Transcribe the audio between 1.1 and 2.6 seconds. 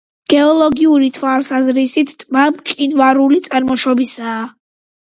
თვალსაზრისით, ტბა